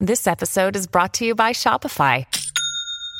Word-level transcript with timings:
This 0.00 0.28
episode 0.28 0.76
is 0.76 0.86
brought 0.86 1.14
to 1.14 1.24
you 1.24 1.34
by 1.34 1.50
Shopify. 1.50 2.24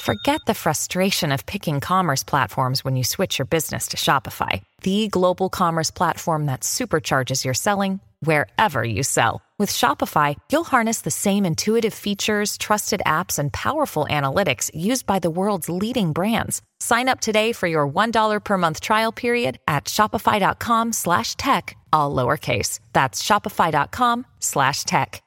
Forget 0.00 0.42
the 0.46 0.52
frustration 0.52 1.32
of 1.32 1.46
picking 1.46 1.80
commerce 1.80 2.22
platforms 2.22 2.84
when 2.84 2.96
you 2.96 3.02
switch 3.02 3.38
your 3.38 3.46
business 3.46 3.88
to 3.88 3.96
Shopify, 3.96 4.62
the 4.82 5.08
global 5.08 5.48
commerce 5.48 5.90
platform 5.90 6.44
that 6.46 6.60
supercharges 6.60 7.46
your 7.46 7.54
selling 7.54 8.00
wherever 8.20 8.84
you 8.84 9.02
sell. 9.02 9.40
With 9.58 9.72
Shopify, 9.72 10.36
you'll 10.52 10.64
harness 10.64 11.00
the 11.00 11.10
same 11.10 11.46
intuitive 11.46 11.94
features, 11.94 12.58
trusted 12.58 13.00
apps, 13.06 13.38
and 13.38 13.50
powerful 13.54 14.06
analytics 14.10 14.70
used 14.74 15.06
by 15.06 15.18
the 15.18 15.30
world's 15.30 15.70
leading 15.70 16.12
brands. 16.12 16.60
Sign 16.78 17.08
up 17.08 17.20
today 17.20 17.52
for 17.52 17.66
your 17.66 17.88
$1 17.88 18.44
per 18.44 18.58
month 18.58 18.80
trial 18.82 19.12
period 19.12 19.60
at 19.66 19.86
shopify.com 19.86 20.92
slash 20.92 21.36
tech, 21.36 21.74
all 21.90 22.14
lowercase. 22.14 22.80
That's 22.92 23.22
shopify.com 23.22 24.26
slash 24.40 24.84
tech. 24.84 25.22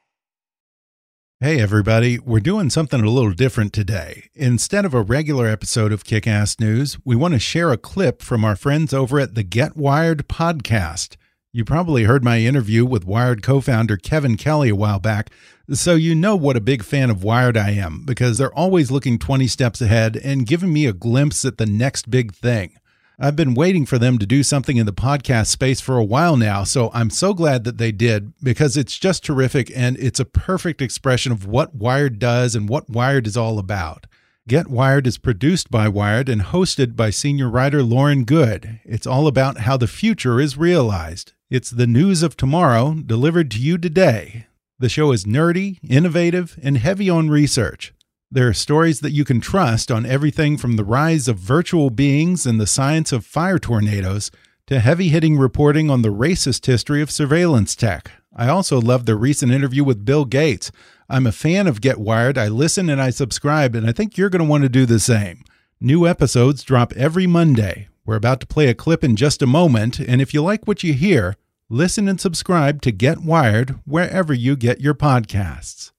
Hey, 1.42 1.62
everybody, 1.62 2.20
we're 2.20 2.42
doing 2.42 2.70
something 2.70 3.00
a 3.00 3.10
little 3.10 3.32
different 3.32 3.72
today. 3.72 4.30
Instead 4.34 4.84
of 4.84 4.94
a 4.94 5.02
regular 5.02 5.48
episode 5.48 5.94
of 5.94 6.04
Kick 6.04 6.28
Ass 6.28 6.60
News, 6.60 6.98
we 7.06 7.16
want 7.16 7.34
to 7.34 7.40
share 7.40 7.72
a 7.72 7.78
clip 7.78 8.22
from 8.22 8.44
our 8.44 8.58
friends 8.58 8.94
over 8.94 9.22
at 9.22 9.36
the 9.36 9.44
Get 9.44 9.78
Wired 9.78 10.28
podcast. 10.28 11.16
You 11.54 11.64
probably 11.64 12.04
heard 12.04 12.26
my 12.26 12.40
interview 12.40 12.86
with 12.86 13.06
Wired 13.06 13.42
co 13.42 13.62
founder 13.62 13.96
Kevin 13.96 14.36
Kelly 14.36 14.68
a 14.68 14.76
while 14.76 15.00
back, 15.00 15.30
so 15.72 15.96
you 15.96 16.14
know 16.14 16.36
what 16.36 16.58
a 16.58 16.60
big 16.60 16.84
fan 16.84 17.10
of 17.10 17.24
Wired 17.24 17.56
I 17.56 17.70
am 17.70 18.04
because 18.04 18.38
they're 18.38 18.54
always 18.54 18.92
looking 18.92 19.18
20 19.18 19.48
steps 19.48 19.80
ahead 19.80 20.18
and 20.18 20.46
giving 20.46 20.74
me 20.74 20.88
a 20.88 20.92
glimpse 20.92 21.46
at 21.46 21.58
the 21.58 21.66
next 21.66 22.12
big 22.12 22.34
thing. 22.34 22.74
I've 23.22 23.36
been 23.36 23.54
waiting 23.54 23.86
for 23.86 23.98
them 23.98 24.18
to 24.18 24.26
do 24.26 24.44
something 24.44 24.78
in 24.78 24.86
the 24.86 24.94
podcast 24.94 25.48
space 25.48 25.82
for 25.82 25.98
a 25.98 26.04
while 26.06 26.38
now, 26.38 26.64
so 26.64 26.90
I'm 26.94 27.10
so 27.10 27.34
glad 27.34 27.66
that 27.66 27.78
they 27.78 27.92
did 27.92 28.32
because 28.42 28.78
it's 28.78 28.98
just 28.98 29.26
terrific 29.26 29.70
and 29.76 29.98
it's 29.98 30.22
a 30.22 30.26
perfect 30.26 30.82
expression 30.82 31.34
of 31.34 31.46
what 31.46 31.76
Wired 31.76 32.18
does 32.18 32.56
and 32.56 32.70
what 32.70 32.90
Wired 32.90 33.28
is 33.28 33.36
all 33.36 33.60
about. 33.60 34.06
Get 34.48 34.70
Wired 34.70 35.06
is 35.06 35.18
produced 35.18 35.70
by 35.70 35.90
Wired 35.90 36.30
and 36.30 36.42
hosted 36.42 36.96
by 36.96 37.10
senior 37.10 37.50
writer 37.50 37.84
Lauren 37.84 38.24
Goode. 38.24 38.80
It's 38.86 39.06
all 39.06 39.28
about 39.28 39.60
how 39.60 39.76
the 39.76 39.86
future 39.86 40.40
is 40.40 40.58
realized. 40.58 41.34
It's 41.50 41.72
the 41.72 41.88
news 41.88 42.24
of 42.24 42.38
tomorrow 42.38 42.94
delivered 43.06 43.52
to 43.52 43.60
you 43.60 43.78
today. 43.78 44.48
The 44.80 44.88
show 44.88 45.12
is 45.12 45.26
nerdy, 45.26 45.80
innovative, 45.84 46.58
and 46.64 46.78
heavy 46.78 47.10
on 47.10 47.30
research. 47.30 47.94
There 48.32 48.48
are 48.48 48.54
stories 48.54 49.00
that 49.00 49.12
you 49.12 49.26
can 49.26 49.42
trust 49.42 49.90
on 49.90 50.06
everything 50.06 50.56
from 50.56 50.76
the 50.76 50.84
rise 50.84 51.28
of 51.28 51.40
virtual 51.40 51.90
beings 51.90 52.46
and 52.46 52.62
the 52.62 52.68
science 52.68 53.12
of 53.12 53.26
fire 53.26 53.58
tornadoes 53.58 54.30
to 54.68 54.80
heavy 54.80 55.10
hitting 55.10 55.36
reporting 55.36 55.90
on 55.90 56.04
the 56.04 56.14
racist 56.14 56.68
history 56.68 57.02
of 57.02 57.10
surveillance 57.10 57.76
tech. 57.76 58.12
I 58.36 58.48
also 58.48 58.80
love 58.80 59.08
the 59.08 59.16
recent 59.16 59.52
interview 59.52 59.84
with 59.84 60.06
Bill 60.06 60.26
Gates. 60.26 60.72
I'm 61.10 61.26
a 61.26 61.32
fan 61.32 61.66
of 61.66 61.82
Get 61.82 61.98
Wired. 61.98 62.38
I 62.38 62.50
listen 62.50 62.88
and 62.88 63.02
I 63.02 63.10
subscribe, 63.10 63.74
and 63.74 63.90
I 63.90 63.94
think 63.94 64.16
you're 64.16 64.30
going 64.30 64.46
to 64.46 64.50
want 64.50 64.62
to 64.62 64.70
do 64.70 64.86
the 64.86 65.00
same. 65.00 65.44
New 65.82 66.06
episodes 66.06 66.62
drop 66.62 66.94
every 66.94 67.26
Monday. 67.26 67.88
We're 68.06 68.16
about 68.16 68.42
to 68.42 68.48
play 68.48 68.68
a 68.68 68.76
clip 68.76 69.04
in 69.04 69.16
just 69.16 69.42
a 69.42 69.48
moment, 69.48 69.98
and 70.00 70.22
if 70.22 70.36
you 70.36 70.44
like 70.44 70.68
what 70.68 70.84
you 70.84 70.94
hear, 70.94 71.36
listen 71.68 72.08
and 72.08 72.22
subscribe 72.22 72.84
to 72.84 72.92
Get 72.92 73.24
Wired 73.24 73.80
wherever 73.86 74.36
you 74.36 74.56
get 74.56 74.82
your 74.82 74.94
podcasts. 74.94 75.94